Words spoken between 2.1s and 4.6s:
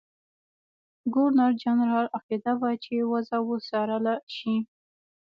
عقیده وه چې وضع وڅارله شي.